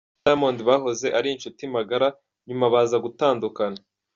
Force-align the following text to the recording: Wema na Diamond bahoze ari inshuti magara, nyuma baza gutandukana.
Wema 0.03 0.09
na 0.19 0.25
Diamond 0.25 0.59
bahoze 0.69 1.07
ari 1.17 1.27
inshuti 1.31 1.63
magara, 1.75 2.07
nyuma 2.47 2.65
baza 2.73 2.97
gutandukana. 3.05 3.79